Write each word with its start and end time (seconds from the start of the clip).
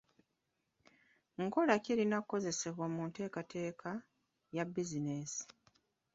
Nkola 1.43 1.73
ki 1.83 1.89
erina 1.93 2.15
okukozesebwa 2.17 2.85
mu 2.93 2.99
kukola 2.99 3.07
enteekateeka 3.13 3.89
ya 4.55 4.63
bizinensi? 4.73 5.43